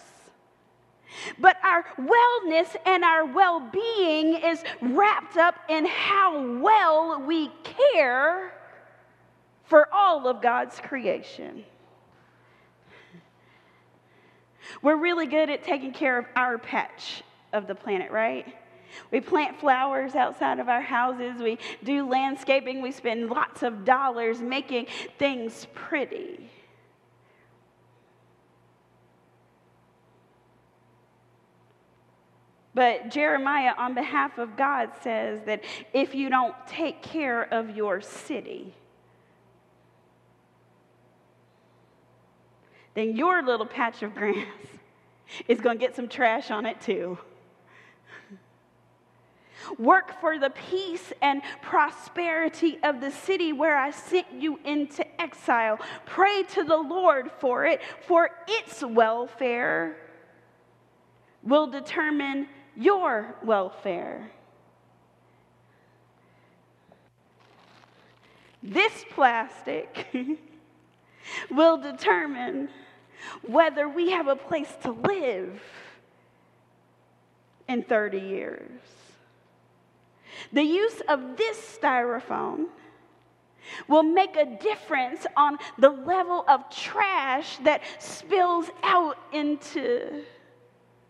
But 1.40 1.57
our 1.64 1.85
wellness 1.99 2.76
and 2.87 3.02
our 3.02 3.25
well 3.25 3.59
being 3.59 4.35
is 4.35 4.62
wrapped 4.81 5.37
up 5.37 5.57
in 5.69 5.85
how 5.87 6.61
well 6.61 7.21
we 7.26 7.50
care 7.64 8.55
for 9.71 9.89
all 9.95 10.27
of 10.27 10.43
God's 10.43 10.81
creation. 10.81 11.65
We're 14.83 14.97
really 14.97 15.27
good 15.27 15.49
at 15.49 15.62
taking 15.62 15.93
care 15.93 16.19
of 16.19 16.27
our 16.35 16.59
patch 16.59 17.23
of 17.53 17.69
the 17.69 17.75
planet, 17.77 18.11
right? 18.11 18.53
We 19.12 19.21
plant 19.21 19.61
flowers 19.61 20.17
outside 20.17 20.59
of 20.59 20.69
our 20.69 20.81
houses. 20.81 21.41
We 21.41 21.59
do 21.85 22.09
landscaping. 22.09 22.83
We 22.83 22.91
spend 22.91 23.31
lots 23.31 23.62
of 23.62 23.85
dollars 23.85 24.41
making 24.41 24.89
things 25.19 25.69
pretty. 25.73 26.50
But 32.75 33.11
Jeremiah, 33.11 33.73
on 33.79 33.95
behalf 33.95 34.39
of 34.39 34.57
God, 34.57 34.91
says 35.03 35.41
that 35.47 35.62
if 35.93 36.15
you 36.15 36.29
don't 36.29 36.55
take 36.67 37.03
care 37.03 37.43
of 37.53 37.77
your 37.77 38.00
city, 38.00 38.75
then 42.94 43.16
your 43.16 43.42
little 43.42 43.66
patch 43.66 44.02
of 44.02 44.14
grass 44.14 44.47
is 45.49 45.61
going 45.61 45.78
to 45.78 45.80
get 45.80 45.94
some 45.94 46.09
trash 46.09 46.50
on 46.50 46.66
it 46.66 46.80
too. 46.80 47.18
Work 49.78 50.20
for 50.20 50.38
the 50.38 50.50
peace 50.50 51.12
and 51.23 51.42
prosperity 51.62 52.78
of 52.82 53.00
the 53.00 53.11
city 53.11 53.52
where 53.52 53.76
I 53.76 53.90
sent 53.90 54.26
you 54.32 54.59
into 54.64 55.04
exile. 55.20 55.78
Pray 56.06 56.42
to 56.54 56.64
the 56.64 56.76
Lord 56.76 57.30
for 57.38 57.66
it, 57.66 57.80
for 58.06 58.30
its 58.49 58.82
welfare 58.82 59.97
will 61.42 61.66
determine 61.66 62.49
your 62.76 63.37
welfare. 63.42 64.30
This 68.62 69.04
plastic 69.11 70.06
will 71.51 71.77
determine 71.79 72.69
whether 73.47 73.89
we 73.89 74.11
have 74.11 74.29
a 74.29 74.37
place 74.37 74.73
to 74.83 74.93
live 74.93 75.61
in 77.69 77.83
30 77.83 78.19
years. 78.19 78.81
The 80.53 80.63
use 80.63 81.03
of 81.09 81.37
this 81.37 81.79
styrofoam 81.81 82.67
will 83.89 84.03
make 84.03 84.37
a 84.37 84.47
difference 84.47 85.27
on 85.37 85.59
the 85.79 85.91
level 85.91 86.45
of 86.49 86.69
trash 86.71 87.59
that 87.59 87.83
spills 87.99 88.67
out 88.83 89.19
into 89.33 90.23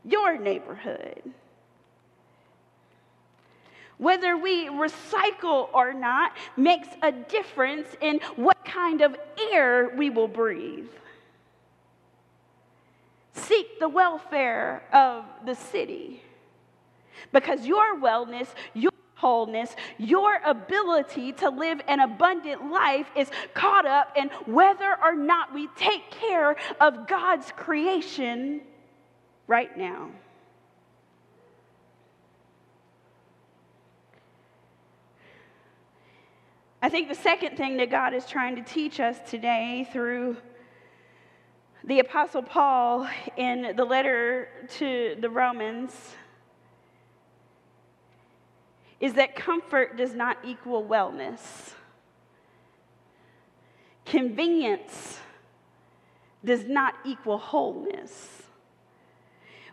your 0.05 0.39
neighborhood. 0.39 1.23
Whether 4.00 4.35
we 4.35 4.66
recycle 4.69 5.69
or 5.75 5.92
not 5.92 6.33
makes 6.57 6.88
a 7.02 7.12
difference 7.12 7.87
in 8.00 8.19
what 8.37 8.64
kind 8.64 9.02
of 9.02 9.14
air 9.52 9.90
we 9.95 10.09
will 10.09 10.26
breathe. 10.26 10.88
Seek 13.35 13.78
the 13.78 13.90
welfare 13.90 14.83
of 14.90 15.26
the 15.45 15.54
city 15.54 16.23
because 17.30 17.66
your 17.66 18.00
wellness, 18.00 18.49
your 18.73 18.92
wholeness, 19.16 19.76
your 19.99 20.40
ability 20.47 21.33
to 21.33 21.50
live 21.50 21.83
an 21.87 22.00
abundant 22.00 22.71
life 22.71 23.07
is 23.14 23.28
caught 23.52 23.85
up 23.85 24.16
in 24.16 24.28
whether 24.47 24.97
or 25.02 25.14
not 25.14 25.52
we 25.52 25.69
take 25.76 26.11
care 26.11 26.57
of 26.80 27.07
God's 27.07 27.52
creation 27.54 28.62
right 29.47 29.76
now. 29.76 30.09
I 36.82 36.88
think 36.88 37.08
the 37.08 37.14
second 37.14 37.58
thing 37.58 37.76
that 37.76 37.90
God 37.90 38.14
is 38.14 38.25
trying 38.25 38.56
to 38.56 38.62
teach 38.62 39.00
us 39.00 39.18
today 39.28 39.87
through 39.92 40.38
the 41.84 41.99
Apostle 41.99 42.42
Paul 42.42 43.06
in 43.37 43.75
the 43.76 43.84
letter 43.84 44.49
to 44.78 45.14
the 45.20 45.28
Romans 45.28 45.92
is 48.99 49.12
that 49.14 49.37
comfort 49.37 49.99
does 49.99 50.14
not 50.14 50.38
equal 50.42 50.82
wellness. 50.82 51.75
Convenience 54.06 55.20
does 56.42 56.64
not 56.64 56.94
equal 57.04 57.37
wholeness. 57.37 58.39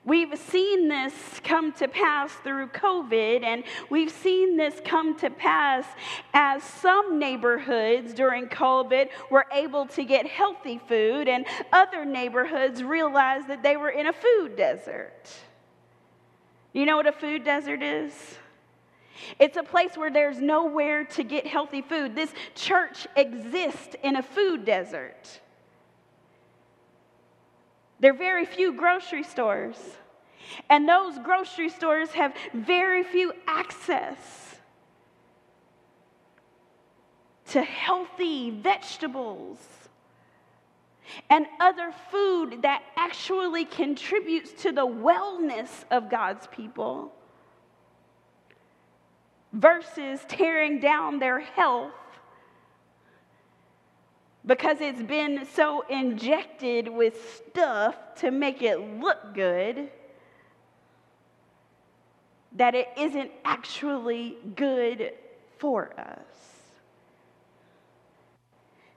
We've 0.08 0.40
seen 0.40 0.88
this 0.88 1.14
come 1.44 1.74
to 1.74 1.90
pass 1.90 2.32
through 2.32 2.68
COVID, 2.68 3.44
and 3.44 3.66
we've 3.90 4.10
seen 4.10 4.56
this 4.56 4.80
come 4.86 5.20
to 5.20 5.30
pass 5.30 5.86
as 6.34 6.64
some 6.64 7.20
neighborhoods 7.20 8.14
during 8.14 8.46
COVID 8.46 9.10
were 9.30 9.46
able 9.52 9.86
to 9.88 10.06
get 10.06 10.26
healthy 10.26 10.80
food, 10.88 11.28
and 11.28 11.46
other 11.74 12.06
neighborhoods 12.06 12.82
realized 12.84 13.50
that 13.50 13.64
they 13.64 13.76
were 13.76 13.90
in 13.90 14.08
a 14.08 14.14
food 14.14 14.56
desert. 14.56 15.30
You 16.72 16.86
know 16.86 16.96
what 16.96 17.08
a 17.08 17.12
food 17.12 17.44
desert 17.44 17.84
is? 17.84 18.14
It's 19.40 19.58
a 19.58 19.64
place 19.64 19.98
where 19.98 20.10
there's 20.10 20.40
nowhere 20.40 21.04
to 21.04 21.24
get 21.26 21.46
healthy 21.46 21.82
food. 21.82 22.16
This 22.16 22.32
church 22.56 23.08
exists 23.18 23.98
in 24.04 24.16
a 24.16 24.24
food 24.24 24.64
desert. 24.64 25.42
There 28.00 28.14
are 28.14 28.18
very 28.18 28.46
few 28.46 28.74
grocery 28.74 29.24
stores, 29.24 29.78
and 30.70 30.88
those 30.88 31.18
grocery 31.20 31.70
stores 31.70 32.12
have 32.12 32.34
very 32.54 33.04
few 33.04 33.34
access 33.48 34.56
to 37.50 37.64
healthy 37.64 38.52
vegetables 38.52 39.58
and 41.30 41.46
other 41.60 41.94
food 42.12 42.62
that 42.64 42.84
actually 42.98 43.66
contributes 43.66 44.52
to 44.64 44.72
the 44.72 44.86
wellness 44.86 45.86
of 45.90 46.10
God's 46.10 46.46
people 46.48 47.14
versus 49.54 50.20
tearing 50.28 50.80
down 50.80 51.20
their 51.20 51.40
health 51.40 51.94
because 54.48 54.78
it's 54.80 55.04
been 55.04 55.46
so 55.54 55.82
injected 55.90 56.88
with 56.88 57.44
stuff 57.50 57.96
to 58.16 58.32
make 58.32 58.62
it 58.62 58.80
look 58.80 59.34
good 59.34 59.90
that 62.54 62.74
it 62.74 62.88
isn't 62.98 63.30
actually 63.46 64.38
good 64.56 65.12
for 65.60 65.94
us. 66.00 66.48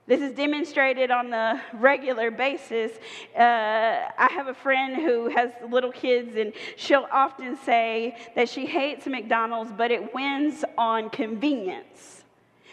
This 0.07 0.21
is 0.21 0.33
demonstrated 0.33 1.11
on 1.11 1.29
the 1.29 1.61
regular 1.73 2.31
basis. 2.31 2.91
Uh, 3.37 3.39
I 3.39 4.29
have 4.31 4.47
a 4.47 4.53
friend 4.53 4.95
who 4.95 5.29
has 5.29 5.51
little 5.69 5.91
kids, 5.91 6.35
and 6.35 6.53
she'll 6.75 7.07
often 7.11 7.55
say 7.57 8.17
that 8.35 8.49
she 8.49 8.65
hates 8.65 9.05
McDonald's, 9.05 9.71
but 9.71 9.91
it 9.91 10.13
wins 10.13 10.65
on 10.77 11.09
convenience. 11.11 12.20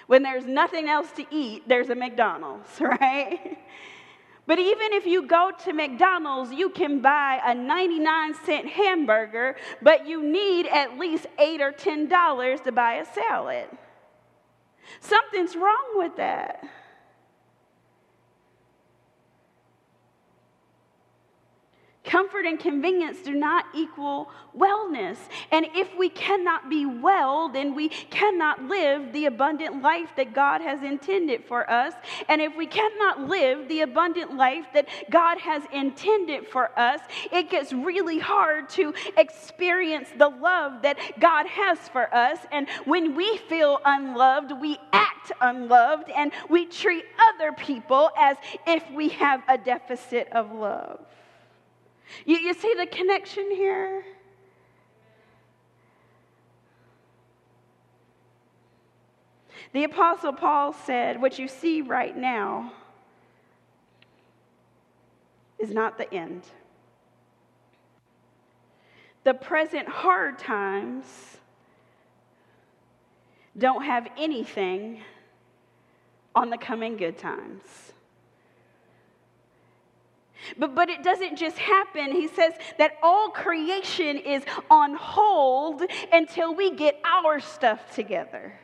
When 0.08 0.22
there's 0.22 0.46
nothing 0.46 0.88
else 0.88 1.12
to 1.12 1.26
eat, 1.30 1.68
there's 1.68 1.90
a 1.90 1.94
McDonald's, 1.94 2.68
right? 2.80 3.58
But 4.46 4.58
even 4.58 4.94
if 4.94 5.04
you 5.04 5.26
go 5.26 5.52
to 5.64 5.72
McDonald's, 5.74 6.50
you 6.50 6.70
can 6.70 7.00
buy 7.00 7.38
a 7.44 7.54
99 7.54 8.34
cent 8.46 8.66
hamburger, 8.66 9.56
but 9.82 10.06
you 10.06 10.22
need 10.22 10.66
at 10.66 10.98
least 10.98 11.26
8 11.38 11.60
or 11.60 11.72
10 11.72 12.08
dollars 12.08 12.60
to 12.62 12.72
buy 12.72 12.94
a 12.94 13.04
salad. 13.04 13.66
Something's 15.00 15.54
wrong 15.54 15.92
with 15.96 16.16
that. 16.16 16.64
Comfort 22.18 22.46
and 22.46 22.58
convenience 22.58 23.18
do 23.22 23.32
not 23.32 23.66
equal 23.72 24.28
wellness. 24.58 25.18
And 25.52 25.68
if 25.76 25.96
we 25.96 26.08
cannot 26.08 26.68
be 26.68 26.84
well, 26.84 27.48
then 27.48 27.76
we 27.76 27.90
cannot 27.90 28.64
live 28.64 29.12
the 29.12 29.26
abundant 29.26 29.82
life 29.82 30.08
that 30.16 30.34
God 30.34 30.60
has 30.60 30.82
intended 30.82 31.44
for 31.44 31.70
us. 31.70 31.94
And 32.28 32.42
if 32.42 32.56
we 32.56 32.66
cannot 32.66 33.28
live 33.28 33.68
the 33.68 33.82
abundant 33.82 34.36
life 34.36 34.64
that 34.74 34.88
God 35.10 35.38
has 35.38 35.62
intended 35.72 36.48
for 36.48 36.76
us, 36.76 36.98
it 37.30 37.50
gets 37.50 37.72
really 37.72 38.18
hard 38.18 38.68
to 38.70 38.92
experience 39.16 40.08
the 40.18 40.28
love 40.28 40.82
that 40.82 40.98
God 41.20 41.46
has 41.46 41.78
for 41.88 42.12
us. 42.12 42.40
And 42.50 42.66
when 42.84 43.14
we 43.14 43.36
feel 43.48 43.78
unloved, 43.84 44.50
we 44.60 44.76
act 44.92 45.30
unloved 45.40 46.10
and 46.10 46.32
we 46.50 46.66
treat 46.66 47.04
other 47.32 47.52
people 47.52 48.10
as 48.18 48.36
if 48.66 48.82
we 48.90 49.10
have 49.10 49.44
a 49.46 49.56
deficit 49.56 50.26
of 50.32 50.50
love. 50.50 50.98
You, 52.24 52.36
you 52.38 52.54
see 52.54 52.74
the 52.76 52.86
connection 52.86 53.50
here? 53.50 54.04
The 59.72 59.84
Apostle 59.84 60.32
Paul 60.32 60.72
said, 60.72 61.20
What 61.20 61.38
you 61.38 61.48
see 61.48 61.82
right 61.82 62.16
now 62.16 62.72
is 65.58 65.70
not 65.70 65.98
the 65.98 66.12
end. 66.12 66.42
The 69.24 69.34
present 69.34 69.88
hard 69.88 70.38
times 70.38 71.04
don't 73.58 73.84
have 73.84 74.08
anything 74.16 75.02
on 76.34 76.50
the 76.50 76.56
coming 76.56 76.96
good 76.96 77.18
times. 77.18 77.92
But, 80.56 80.74
but 80.74 80.88
it 80.88 81.02
doesn't 81.02 81.36
just 81.36 81.58
happen. 81.58 82.12
He 82.12 82.28
says 82.28 82.54
that 82.78 82.92
all 83.02 83.30
creation 83.30 84.18
is 84.18 84.42
on 84.70 84.94
hold 84.94 85.82
until 86.12 86.54
we 86.54 86.74
get 86.74 87.00
our 87.04 87.40
stuff 87.40 87.94
together 87.94 88.58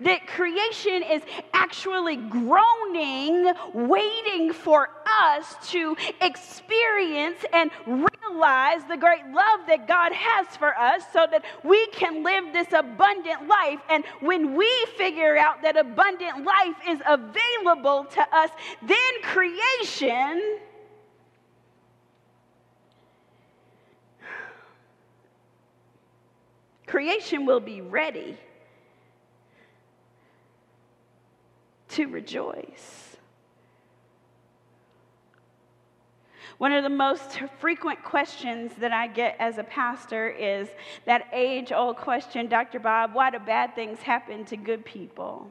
that 0.00 0.26
creation 0.26 1.02
is 1.02 1.22
actually 1.52 2.16
groaning, 2.16 3.52
waiting 3.72 4.52
for 4.52 4.90
us 5.06 5.54
to 5.70 5.96
experience 6.20 7.38
and 7.52 7.70
realize 7.86 8.82
the 8.88 8.96
great 8.96 9.24
love 9.26 9.60
that 9.66 9.86
God 9.86 10.12
has 10.12 10.56
for 10.56 10.76
us 10.76 11.02
so 11.12 11.26
that 11.30 11.44
we 11.62 11.86
can 11.88 12.24
live 12.24 12.52
this 12.52 12.72
abundant 12.72 13.46
life. 13.46 13.80
And 13.88 14.04
when 14.20 14.54
we 14.54 14.70
figure 14.96 15.36
out 15.36 15.62
that 15.62 15.76
abundant 15.76 16.44
life 16.44 16.76
is 16.88 17.00
available 17.06 18.04
to 18.04 18.22
us, 18.34 18.50
then 18.82 19.22
creation. 19.22 20.58
Creation 26.86 27.46
will 27.46 27.60
be 27.60 27.80
ready 27.80 28.36
to 31.90 32.06
rejoice. 32.06 33.16
One 36.58 36.72
of 36.72 36.82
the 36.82 36.90
most 36.90 37.40
frequent 37.58 38.02
questions 38.04 38.72
that 38.80 38.92
I 38.92 39.06
get 39.06 39.36
as 39.38 39.56
a 39.56 39.64
pastor 39.64 40.28
is 40.28 40.68
that 41.06 41.26
age 41.32 41.72
old 41.72 41.96
question, 41.96 42.48
Dr. 42.48 42.78
Bob, 42.78 43.14
why 43.14 43.30
do 43.30 43.38
bad 43.38 43.74
things 43.74 44.00
happen 44.00 44.44
to 44.44 44.58
good 44.58 44.84
people? 44.84 45.50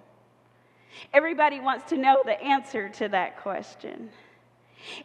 Everybody 1.11 1.59
wants 1.59 1.89
to 1.89 1.97
know 1.97 2.21
the 2.23 2.39
answer 2.39 2.89
to 2.89 3.09
that 3.09 3.41
question. 3.41 4.09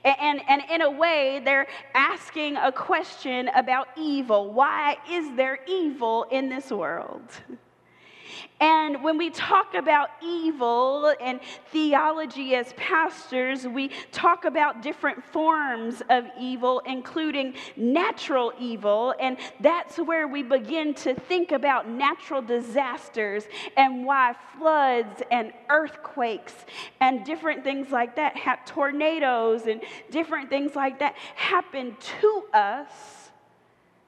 And, 0.05 0.17
and, 0.21 0.41
and, 0.49 0.63
in 0.71 0.83
a 0.83 0.91
way, 0.91 1.41
they're 1.45 1.67
asking 1.95 2.57
a 2.57 2.71
question 2.71 3.49
about 3.57 3.89
evil. 3.97 4.53
Why 4.53 4.99
is 5.11 5.35
there 5.37 5.59
evil 5.67 6.27
in 6.31 6.49
this 6.49 6.71
world? 6.71 7.29
And 8.61 9.03
when 9.03 9.19
we 9.19 9.31
talk 9.31 9.75
about 9.75 10.11
evil 10.23 11.15
and 11.21 11.41
theology 11.71 12.55
as 12.55 12.73
pastors, 12.75 13.67
we 13.67 13.91
talk 14.13 14.45
about 14.45 14.83
different 14.83 15.23
forms 15.25 16.03
of 16.09 16.25
evil, 16.41 16.81
including 16.87 17.55
natural 17.77 18.53
evil. 18.59 19.15
And 19.21 19.37
that's 19.61 19.99
where 19.99 20.29
we 20.29 20.43
begin 20.43 20.95
to 20.95 21.15
think 21.15 21.53
about 21.53 21.89
natural 21.89 22.43
disasters 22.43 23.45
and 23.77 24.05
why 24.05 24.35
floods 24.57 25.23
and 25.31 25.53
earthquakes 25.69 26.55
and 27.01 27.25
different 27.25 27.65
things 27.65 27.91
like 27.91 28.17
that, 28.17 28.35
tornadoes 28.67 29.67
and 29.67 29.83
different 30.11 30.49
things 30.49 30.75
like 30.75 30.99
that 31.01 31.15
happen 31.35 31.97
to 32.21 32.45
us 32.53 33.31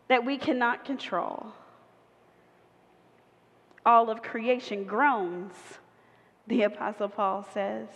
that 0.09 0.25
we 0.25 0.39
cannot 0.39 0.85
control 0.85 1.53
all 3.87 4.11
of 4.11 4.23
creation 4.23 4.85
groans, 4.85 5.55
the 6.49 6.65
Apostle 6.65 7.09
Paul 7.09 7.47
says. 7.55 7.89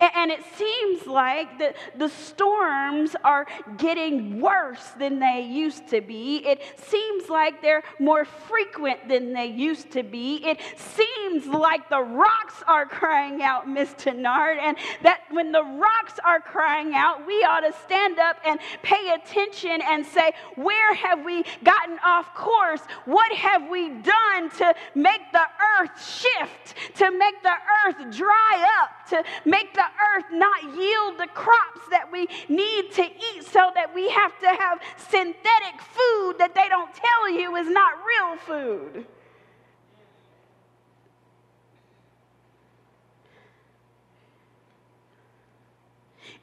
And 0.00 0.30
it 0.30 0.40
seems 0.56 1.06
like 1.06 1.58
the, 1.58 1.74
the 1.96 2.08
storms 2.08 3.16
are 3.24 3.46
getting 3.78 4.40
worse 4.40 4.84
than 4.98 5.18
they 5.18 5.48
used 5.50 5.88
to 5.88 6.00
be. 6.00 6.46
It 6.46 6.62
seems 6.76 7.28
like 7.28 7.62
they're 7.62 7.82
more 7.98 8.24
frequent 8.24 9.08
than 9.08 9.32
they 9.32 9.46
used 9.46 9.90
to 9.92 10.02
be. 10.02 10.44
It 10.44 10.60
seems 10.76 11.46
like 11.46 11.88
the 11.88 12.00
rocks 12.00 12.62
are 12.66 12.86
crying 12.86 13.42
out, 13.42 13.68
Miss 13.68 13.90
Tenard, 13.94 14.58
and 14.58 14.76
that 15.02 15.20
when 15.30 15.52
the 15.52 15.62
rocks 15.62 16.18
are 16.24 16.40
crying 16.40 16.94
out, 16.94 17.26
we 17.26 17.42
ought 17.44 17.60
to 17.60 17.72
stand 17.84 18.18
up 18.18 18.36
and 18.44 18.60
pay 18.82 19.14
attention 19.14 19.80
and 19.88 20.04
say, 20.04 20.32
Where 20.56 20.94
have 20.94 21.24
we 21.24 21.44
gotten 21.64 21.98
off 22.04 22.34
course? 22.34 22.80
What 23.04 23.32
have 23.32 23.68
we 23.68 23.88
done 23.88 24.50
to 24.58 24.74
make 24.94 25.22
the 25.32 25.46
earth 25.80 26.04
shift, 26.04 26.74
to 26.96 27.10
make 27.10 27.42
the 27.42 27.54
earth 27.86 28.16
dry 28.16 28.66
up, 28.82 29.08
to 29.10 29.24
make 29.44 29.59
make 29.60 29.74
the 29.74 29.82
earth 30.14 30.24
not 30.32 30.62
yield 30.76 31.18
the 31.18 31.26
crops 31.34 31.80
that 31.90 32.10
we 32.10 32.28
need 32.48 32.92
to 32.92 33.02
eat 33.04 33.44
so 33.44 33.70
that 33.74 33.94
we 33.94 34.08
have 34.10 34.38
to 34.40 34.48
have 34.48 34.80
synthetic 34.96 35.80
food 35.80 36.34
that 36.38 36.54
they 36.54 36.68
don't 36.68 36.92
tell 36.94 37.30
you 37.30 37.56
is 37.56 37.68
not 37.68 37.92
real 38.06 38.36
food. 38.38 39.06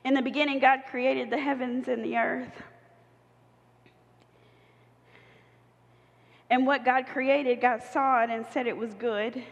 In 0.03 0.13
the 0.13 0.21
beginning, 0.21 0.59
God 0.59 0.81
created 0.89 1.29
the 1.29 1.37
heavens 1.37 1.87
and 1.87 2.03
the 2.03 2.15
earth. 2.17 2.63
And 6.49 6.65
what 6.65 6.85
God 6.85 7.07
created, 7.07 7.59
God 7.59 7.81
saw 7.91 8.23
it 8.23 8.29
and 8.29 8.45
said 8.53 8.67
it 8.67 8.77
was 8.77 8.93
good. 8.93 9.43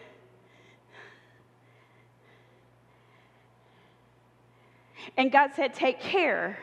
And 5.17 5.31
God 5.31 5.51
said, 5.55 5.73
Take 5.73 5.99
care, 5.99 6.59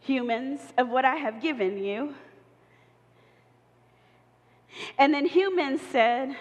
humans, 0.00 0.60
of 0.78 0.88
what 0.88 1.04
I 1.04 1.16
have 1.16 1.40
given 1.40 1.78
you. 1.78 2.14
And 4.98 5.12
then 5.12 5.26
humans 5.26 5.80
said, 5.90 6.36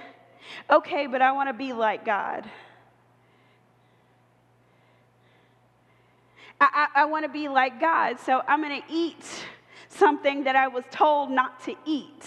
Okay, 0.69 1.07
but 1.07 1.21
I 1.21 1.31
want 1.31 1.49
to 1.49 1.53
be 1.53 1.73
like 1.73 2.05
God. 2.05 2.49
I, 6.59 6.87
I, 6.95 7.01
I 7.01 7.05
want 7.05 7.25
to 7.25 7.31
be 7.31 7.47
like 7.47 7.79
God, 7.79 8.19
so 8.19 8.41
I'm 8.47 8.61
going 8.61 8.81
to 8.81 8.93
eat 8.93 9.25
something 9.89 10.43
that 10.43 10.55
I 10.55 10.67
was 10.67 10.83
told 10.91 11.31
not 11.31 11.63
to 11.65 11.75
eat. 11.85 12.23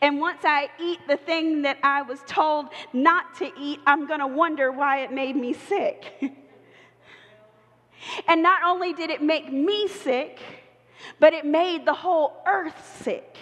And 0.00 0.20
once 0.20 0.40
I 0.44 0.68
eat 0.80 1.00
the 1.08 1.16
thing 1.16 1.62
that 1.62 1.78
I 1.82 2.02
was 2.02 2.20
told 2.26 2.66
not 2.92 3.36
to 3.38 3.50
eat, 3.58 3.80
I'm 3.86 4.06
going 4.06 4.20
to 4.20 4.26
wonder 4.26 4.70
why 4.70 5.00
it 5.00 5.12
made 5.12 5.36
me 5.36 5.52
sick. 5.52 6.12
and 8.28 8.42
not 8.42 8.62
only 8.64 8.92
did 8.92 9.10
it 9.10 9.22
make 9.22 9.52
me 9.52 9.88
sick, 9.88 10.40
but 11.18 11.32
it 11.32 11.44
made 11.44 11.86
the 11.86 11.94
whole 11.94 12.42
earth 12.46 13.02
sick. 13.02 13.36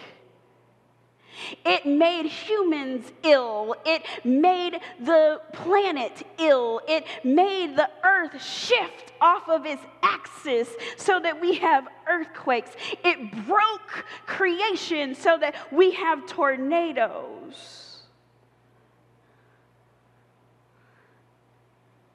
It 1.65 1.87
made 1.87 2.27
humans 2.27 3.11
ill. 3.23 3.75
It 3.85 4.03
made 4.25 4.81
the 4.99 5.41
planet 5.53 6.27
ill. 6.39 6.81
It 6.89 7.07
made 7.25 7.77
the 7.77 7.91
earth 8.05 8.43
shift 8.43 9.13
off 9.21 9.49
of 9.49 9.67
its 9.67 9.83
axis 10.03 10.69
so 10.97 11.21
that 11.21 11.41
we 11.41 11.57
have 11.57 11.89
earthquakes. 12.09 12.71
It 13.05 13.47
broke 13.47 14.05
creation 14.27 15.15
so 15.15 15.39
that 15.39 15.55
we 15.73 15.93
have 15.93 16.27
tornadoes. 16.27 18.03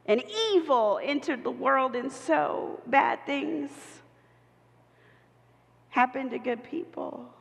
And 0.08 0.24
evil 0.54 1.00
entered 1.02 1.44
the 1.44 1.52
world, 1.52 1.96
and 1.96 2.12
so 2.12 2.80
bad 2.86 3.26
things 3.26 3.72
happen 5.90 6.30
to 6.30 6.38
good 6.38 6.64
people. 6.64 7.35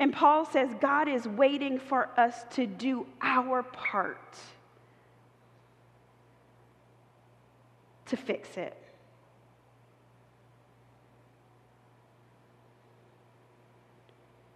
And 0.00 0.14
Paul 0.14 0.46
says 0.46 0.70
God 0.80 1.08
is 1.08 1.28
waiting 1.28 1.78
for 1.78 2.08
us 2.16 2.44
to 2.52 2.66
do 2.66 3.06
our 3.20 3.62
part 3.62 4.38
to 8.06 8.16
fix 8.16 8.56
it. 8.56 8.76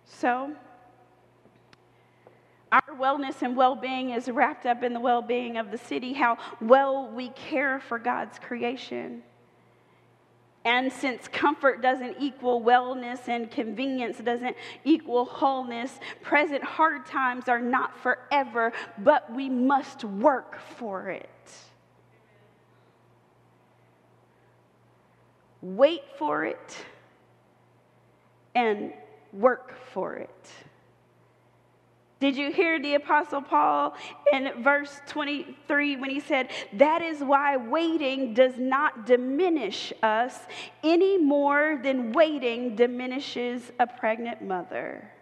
So, 0.06 0.52
our 2.72 2.96
wellness 2.98 3.42
and 3.42 3.54
well 3.54 3.76
being 3.76 4.10
is 4.10 4.30
wrapped 4.30 4.64
up 4.64 4.82
in 4.82 4.94
the 4.94 4.98
well 4.98 5.20
being 5.20 5.58
of 5.58 5.70
the 5.70 5.78
city, 5.78 6.14
how 6.14 6.38
well 6.62 7.12
we 7.14 7.28
care 7.28 7.80
for 7.80 7.98
God's 7.98 8.38
creation. 8.38 9.22
And 10.64 10.90
since 10.90 11.28
comfort 11.28 11.82
doesn't 11.82 12.16
equal 12.18 12.62
wellness 12.62 13.28
and 13.28 13.50
convenience 13.50 14.18
doesn't 14.18 14.56
equal 14.84 15.26
wholeness, 15.26 15.98
present 16.22 16.64
hard 16.64 17.04
times 17.04 17.48
are 17.48 17.60
not 17.60 17.98
forever, 17.98 18.72
but 18.98 19.30
we 19.34 19.50
must 19.50 20.04
work 20.04 20.58
for 20.58 21.10
it. 21.10 21.28
Wait 25.60 26.02
for 26.18 26.44
it 26.44 26.76
and 28.54 28.92
work 29.32 29.74
for 29.92 30.14
it. 30.14 30.50
Did 32.24 32.38
you 32.38 32.50
hear 32.50 32.80
the 32.80 32.94
Apostle 32.94 33.42
Paul 33.42 33.94
in 34.32 34.50
verse 34.62 34.98
23 35.08 35.96
when 35.96 36.08
he 36.08 36.20
said, 36.20 36.48
That 36.72 37.02
is 37.02 37.20
why 37.20 37.58
waiting 37.58 38.32
does 38.32 38.54
not 38.56 39.04
diminish 39.04 39.92
us 40.02 40.38
any 40.82 41.18
more 41.18 41.78
than 41.82 42.12
waiting 42.12 42.76
diminishes 42.76 43.70
a 43.78 43.86
pregnant 43.86 44.40
mother? 44.40 45.12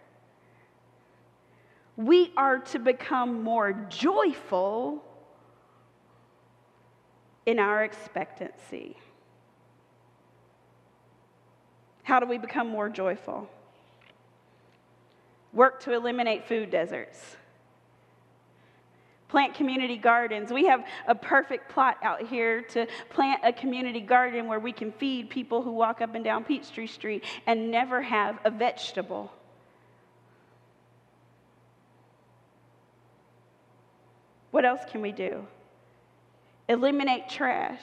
We 1.97 2.31
are 2.37 2.59
to 2.59 2.79
become 2.79 3.43
more 3.43 3.73
joyful 3.89 5.03
in 7.45 7.59
our 7.59 7.83
expectancy. 7.83 8.95
How 12.03 12.21
do 12.21 12.27
we 12.27 12.37
become 12.37 12.69
more 12.69 12.87
joyful? 12.87 13.49
Work 15.53 15.81
to 15.81 15.93
eliminate 15.93 16.47
food 16.47 16.71
deserts. 16.71 17.37
Plant 19.29 19.55
community 19.55 19.97
gardens. 19.97 20.51
We 20.51 20.65
have 20.65 20.85
a 21.07 21.15
perfect 21.15 21.69
plot 21.69 21.97
out 22.03 22.27
here 22.27 22.61
to 22.69 22.87
plant 23.09 23.41
a 23.43 23.51
community 23.51 24.01
garden 24.01 24.47
where 24.47 24.59
we 24.59 24.71
can 24.71 24.91
feed 24.91 25.29
people 25.29 25.63
who 25.63 25.71
walk 25.71 26.01
up 26.01 26.13
and 26.13 26.23
down 26.23 26.43
Peachtree 26.43 26.87
Street 26.87 27.23
and 27.47 27.71
never 27.71 28.01
have 28.01 28.37
a 28.45 28.51
vegetable. 28.51 29.31
What 34.51 34.65
else 34.65 34.81
can 34.91 35.01
we 35.01 35.11
do? 35.11 35.47
Eliminate 36.69 37.27
trash. 37.27 37.81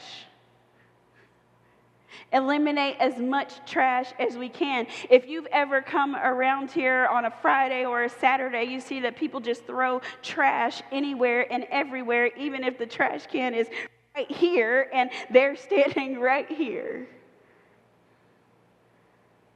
Eliminate 2.32 2.96
as 2.98 3.18
much 3.18 3.54
trash 3.66 4.12
as 4.18 4.36
we 4.36 4.48
can. 4.48 4.86
If 5.08 5.28
you've 5.28 5.46
ever 5.46 5.80
come 5.82 6.16
around 6.16 6.70
here 6.70 7.06
on 7.06 7.24
a 7.24 7.30
Friday 7.30 7.84
or 7.84 8.04
a 8.04 8.08
Saturday, 8.08 8.64
you 8.64 8.80
see 8.80 9.00
that 9.00 9.16
people 9.16 9.40
just 9.40 9.66
throw 9.66 10.00
trash 10.22 10.82
anywhere 10.92 11.50
and 11.52 11.64
everywhere, 11.70 12.30
even 12.36 12.64
if 12.64 12.78
the 12.78 12.86
trash 12.86 13.26
can 13.26 13.54
is 13.54 13.68
right 14.16 14.30
here 14.30 14.88
and 14.92 15.10
they're 15.30 15.56
standing 15.56 16.18
right 16.18 16.50
here. 16.50 17.08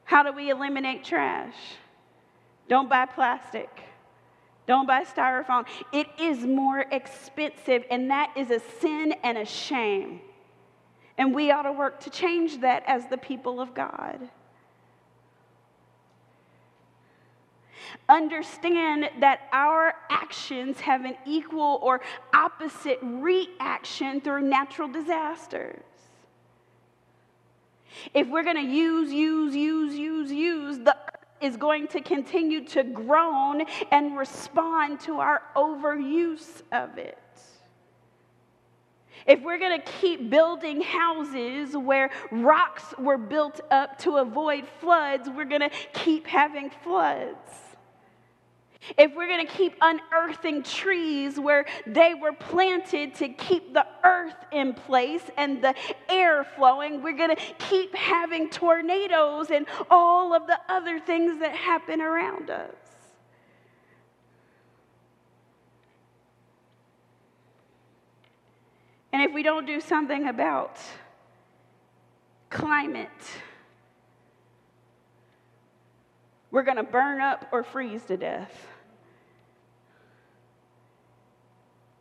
How 0.05 0.23
do 0.23 0.33
we 0.33 0.51
eliminate 0.51 1.05
trash? 1.05 1.55
Don't 2.69 2.89
buy 2.89 3.07
plastic. 3.07 3.69
Don't 4.67 4.87
buy 4.87 5.05
styrofoam. 5.05 5.67
It 5.93 6.07
is 6.19 6.39
more 6.39 6.81
expensive, 6.81 7.85
and 7.91 8.11
that 8.11 8.33
is 8.37 8.51
a 8.51 8.61
sin 8.81 9.15
and 9.23 9.37
a 9.37 9.45
shame. 9.45 10.21
And 11.17 11.35
we 11.35 11.51
ought 11.51 11.63
to 11.63 11.73
work 11.73 12.01
to 12.01 12.11
change 12.11 12.61
that 12.61 12.83
as 12.87 13.07
the 13.07 13.19
people 13.19 13.61
of 13.61 13.75
God. 13.75 14.29
Understand 18.09 19.09
that 19.21 19.43
our 19.53 19.95
actions 20.11 20.81
have 20.81 21.05
an 21.05 21.17
equal 21.25 21.79
or 21.83 22.01
opposite 22.33 22.99
reaction 23.03 24.21
through 24.21 24.43
natural 24.43 24.89
disasters. 24.89 25.83
If 28.13 28.29
we're 28.29 28.43
going 28.43 28.57
to 28.57 28.63
use, 28.63 29.13
use, 29.13 29.55
use, 29.55 29.95
use, 29.95 30.33
use, 30.33 30.79
the 30.79 30.97
earth 30.97 31.25
is 31.41 31.57
going 31.57 31.87
to 31.89 32.01
continue 32.01 32.65
to 32.67 32.83
groan 32.83 33.63
and 33.93 34.19
respond 34.19 35.01
to 35.01 35.21
our 35.21 35.43
overuse 35.57 36.63
of 36.73 36.99
it. 36.99 37.19
If 39.27 39.43
we're 39.43 39.59
going 39.59 39.81
to 39.81 39.93
keep 40.01 40.29
building 40.29 40.83
houses 40.83 41.77
where 41.77 42.11
rocks 42.31 42.95
were 42.99 43.19
built 43.19 43.61
up 43.71 43.99
to 44.01 44.19
avoid 44.19 44.67
floods, 44.81 45.29
we're 45.29 45.47
going 45.47 45.63
to 45.63 45.71
keep 45.95 46.27
having 46.27 46.71
floods. 46.83 47.39
If 48.99 49.15
we're 49.15 49.29
going 49.29 49.47
to 49.47 49.53
keep 49.53 49.77
unearthing 49.81 50.63
trees 50.63 51.41
where 51.41 51.65
they 51.87 52.13
were 52.13 52.35
planted 52.35 53.15
to 53.15 53.29
keep 53.31 53.73
the 53.73 53.87
earth 54.05 54.37
in 54.53 54.75
place 54.75 55.23
and 55.39 55.63
the 55.63 55.75
air 56.11 56.45
flowing, 56.45 57.03
we're 57.03 57.17
going 57.17 57.35
to 57.35 57.43
keep 57.59 57.95
having 57.95 58.51
tornadoes 58.51 59.51
and 59.51 59.67
all 59.91 60.35
of 60.35 60.47
the 60.47 60.59
other 60.69 61.01
things 61.01 61.41
that 61.41 61.55
happen 61.55 62.03
around 62.03 62.51
us. 62.51 62.75
And 69.15 69.23
if 69.23 69.33
we 69.33 69.45
don't 69.45 69.65
do 69.65 69.81
something 69.81 70.27
about 70.27 70.77
climate, 72.51 73.09
we're 76.51 76.65
going 76.65 76.79
to 76.79 76.83
burn 76.83 77.21
up 77.21 77.47
or 77.53 77.63
freeze 77.63 78.03
to 78.07 78.17
death. 78.17 78.51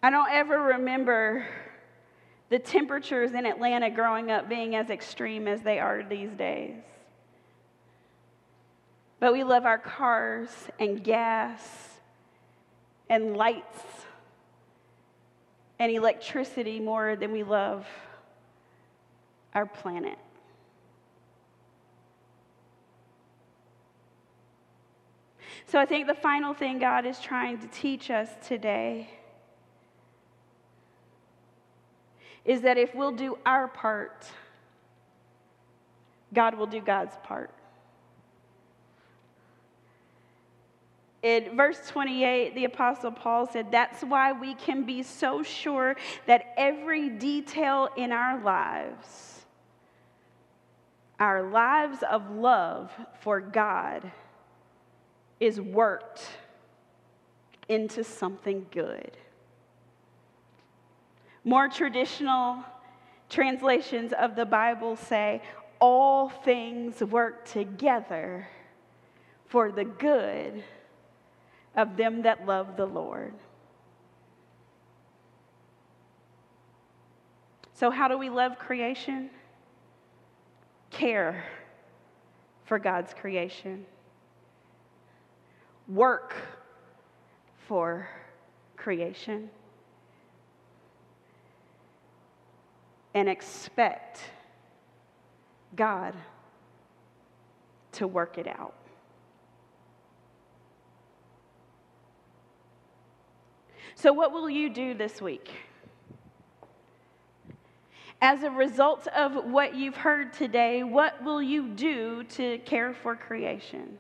I 0.02 0.10
don't 0.10 0.32
ever 0.32 0.60
remember 0.60 1.45
the 2.49 2.58
temperatures 2.58 3.34
in 3.34 3.45
Atlanta 3.45 3.91
growing 3.91 4.32
up 4.32 4.49
being 4.49 4.76
as 4.76 4.89
extreme 4.89 5.47
as 5.47 5.62
they 5.62 5.78
are 5.78 6.02
these 6.02 6.32
days. 6.32 6.82
But 9.19 9.34
we 9.34 9.43
love 9.43 9.65
our 9.65 9.78
cars 9.78 10.49
and 10.80 11.04
gas 11.04 11.62
and 13.08 13.38
lights 13.38 14.03
and 15.84 15.91
electricity 15.91 16.80
more 16.80 17.17
than 17.17 17.34
we 17.34 17.43
love 17.43 17.86
our 19.54 19.65
planet. 19.65 20.17
So 25.65 25.78
I 25.78 25.86
think 25.86 26.08
the 26.08 26.13
final 26.13 26.54
thing 26.54 26.80
God 26.80 27.06
is 27.06 27.19
trying 27.19 27.58
to 27.58 27.67
teach 27.67 28.10
us 28.10 28.30
today 28.48 29.10
is 32.46 32.62
that 32.62 32.78
if 32.78 32.96
we'll 32.96 33.12
do 33.12 33.38
our 33.46 33.67
part, 33.67 34.26
God 36.34 36.56
will 36.56 36.65
do 36.65 36.80
God's 36.80 37.17
part. 37.24 37.52
In 41.23 41.55
verse 41.55 41.79
28, 41.88 42.53
the 42.53 42.65
Apostle 42.65 43.12
Paul 43.12 43.47
said, 43.47 43.71
That's 43.71 44.03
why 44.03 44.33
we 44.33 44.55
can 44.55 44.83
be 44.83 45.03
so 45.03 45.41
sure 45.41 45.95
that 46.27 46.53
every 46.57 47.09
detail 47.09 47.89
in 47.95 48.12
our 48.12 48.43
lives, 48.43 49.45
our 51.19 51.49
lives 51.49 52.03
of 52.12 52.29
love 52.29 52.91
for 53.21 53.39
God, 53.39 54.12
is 55.39 55.62
worked 55.62 56.27
into 57.69 58.03
something 58.03 58.65
good. 58.71 59.15
More 61.45 61.69
traditional 61.69 62.63
translations 63.29 64.12
of 64.13 64.36
the 64.36 64.45
Bible 64.45 64.97
say, 64.97 65.41
all 65.79 66.29
things 66.29 67.01
work 67.01 67.45
together 67.45 68.47
for 69.47 69.71
the 69.71 69.83
good 69.83 70.63
of 71.75 71.97
them 71.97 72.21
that 72.23 72.45
love 72.45 72.77
the 72.77 72.86
Lord. 72.86 73.33
So, 77.73 77.89
how 77.89 78.07
do 78.07 78.17
we 78.17 78.29
love 78.29 78.59
creation? 78.59 79.29
Care 80.91 81.43
for 82.65 82.77
God's 82.79 83.13
creation, 83.13 83.86
work 85.88 86.36
for 87.67 88.07
creation, 88.77 89.49
and 93.13 93.27
expect 93.27 94.21
God 95.75 96.13
to 97.93 98.07
work 98.07 98.38
it 98.38 98.47
out. 98.47 98.75
So, 104.04 104.12
what 104.12 104.34
will 104.34 104.50
you 104.50 104.70
do 104.70 104.94
this 104.94 105.22
week? 105.22 105.50
As 108.22 108.44
a 108.44 108.52
result 108.52 109.08
of 109.08 109.46
what 109.46 109.76
you've 109.76 109.96
heard 109.96 110.34
today, 110.34 110.84
what 110.84 111.24
will 111.24 111.42
you 111.42 111.70
do 111.70 112.26
to 112.26 112.58
care 112.66 112.94
for 112.94 113.16
creation? 113.16 113.98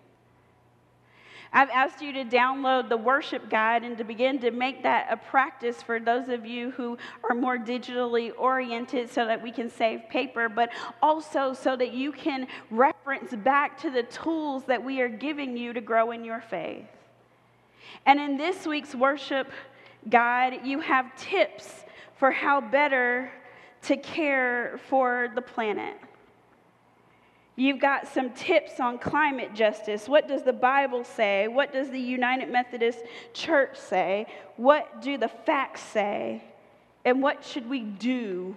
I've 1.53 1.69
asked 1.69 2.01
you 2.01 2.11
to 2.11 2.25
download 2.25 2.89
the 2.89 2.97
worship 2.97 3.49
guide 3.49 3.85
and 3.85 3.97
to 3.97 4.03
begin 4.03 4.39
to 4.39 4.51
make 4.51 4.83
that 4.83 5.07
a 5.09 5.15
practice 5.15 5.81
for 5.81 6.01
those 6.01 6.27
of 6.27 6.45
you 6.45 6.71
who 6.71 6.97
are 7.29 7.33
more 7.33 7.57
digitally 7.57 8.33
oriented 8.37 9.09
so 9.09 9.25
that 9.25 9.41
we 9.41 9.53
can 9.53 9.69
save 9.69 10.09
paper, 10.09 10.49
but 10.49 10.69
also 11.01 11.53
so 11.53 11.77
that 11.77 11.93
you 11.93 12.11
can 12.11 12.47
reference 12.69 13.33
back 13.35 13.79
to 13.79 13.89
the 13.89 14.03
tools 14.03 14.65
that 14.65 14.83
we 14.83 14.99
are 14.99 15.07
giving 15.07 15.55
you 15.55 15.71
to 15.71 15.79
grow 15.79 16.11
in 16.11 16.25
your 16.25 16.41
faith. 16.41 16.87
And 18.05 18.19
in 18.19 18.35
this 18.35 18.67
week's 18.67 18.93
worship 18.93 19.47
guide, 20.09 20.61
you 20.65 20.79
have 20.79 21.15
tips 21.17 21.85
for 22.15 22.31
how 22.31 22.61
better 22.61 23.31
to 23.83 23.97
care 23.97 24.79
for 24.89 25.29
the 25.35 25.41
planet. 25.41 25.95
You've 27.55 27.79
got 27.79 28.07
some 28.07 28.31
tips 28.31 28.79
on 28.79 28.97
climate 28.97 29.53
justice. 29.53 30.09
What 30.09 30.27
does 30.27 30.41
the 30.41 30.53
Bible 30.53 31.03
say? 31.03 31.47
What 31.47 31.71
does 31.71 31.89
the 31.91 31.99
United 31.99 32.51
Methodist 32.51 32.99
Church 33.33 33.77
say? 33.77 34.25
What 34.57 35.03
do 35.03 35.17
the 35.17 35.27
facts 35.27 35.81
say? 35.81 36.43
And 37.05 37.21
what 37.21 37.43
should 37.43 37.69
we 37.69 37.81
do 37.81 38.55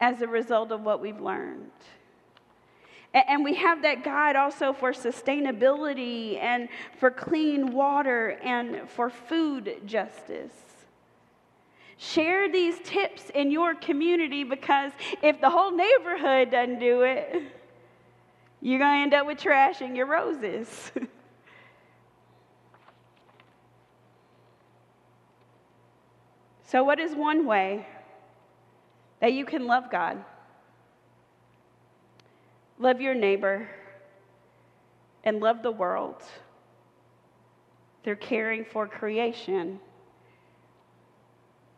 as 0.00 0.22
a 0.22 0.28
result 0.28 0.70
of 0.70 0.82
what 0.82 1.00
we've 1.00 1.20
learned? 1.20 1.70
And 3.12 3.42
we 3.42 3.54
have 3.54 3.82
that 3.82 4.04
guide 4.04 4.36
also 4.36 4.72
for 4.72 4.92
sustainability 4.92 6.38
and 6.38 6.68
for 7.00 7.10
clean 7.10 7.72
water 7.72 8.38
and 8.42 8.88
for 8.88 9.08
food 9.08 9.80
justice. 9.86 10.67
Share 12.00 12.50
these 12.50 12.78
tips 12.84 13.28
in 13.34 13.50
your 13.50 13.74
community 13.74 14.44
because 14.44 14.92
if 15.20 15.40
the 15.40 15.50
whole 15.50 15.72
neighborhood 15.72 16.52
doesn't 16.52 16.78
do 16.78 17.02
it, 17.02 17.42
you're 18.62 18.78
going 18.78 18.98
to 18.98 19.02
end 19.02 19.14
up 19.14 19.26
with 19.26 19.38
trash 19.38 19.82
in 19.82 19.96
your 19.96 20.06
roses. 20.06 20.92
so, 26.68 26.84
what 26.84 27.00
is 27.00 27.16
one 27.16 27.44
way 27.46 27.84
that 29.18 29.32
you 29.32 29.44
can 29.44 29.66
love 29.66 29.90
God? 29.90 30.24
Love 32.78 33.00
your 33.00 33.14
neighbor 33.14 33.68
and 35.24 35.40
love 35.40 35.64
the 35.64 35.72
world. 35.72 36.22
They're 38.04 38.14
caring 38.14 38.64
for 38.64 38.86
creation 38.86 39.80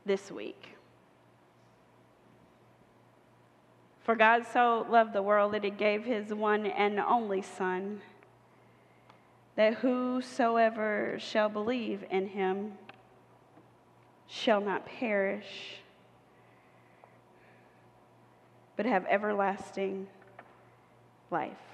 this 0.05 0.31
week. 0.31 0.77
For 4.03 4.17
God 4.17 4.45
so 4.53 4.87
loved 4.91 5.13
the 5.13 5.23
world 5.23 5.53
that 5.53 5.63
he 5.63 5.71
gave 5.71 6.05
his 6.05 6.35
one 6.35 6.67
and 6.67 6.99
only 6.99 7.43
Son, 7.43 8.01
that 9.57 9.75
whosoever 9.75 11.17
shall 11.19 11.49
believe 11.49 12.05
in 12.11 12.29
him 12.29 12.73
shall 14.27 14.61
not 14.61 14.87
perish, 14.87 15.77
but 18.77 18.87
have 18.87 19.05
everlasting 19.07 20.07
life. 21.31 21.70